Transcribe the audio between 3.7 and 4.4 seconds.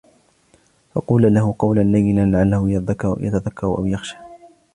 أَوْ يَخْشَى